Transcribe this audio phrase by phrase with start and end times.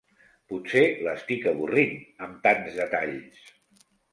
[0.53, 1.93] Potser l'estic avorrint,
[2.29, 3.45] amb tants detalls.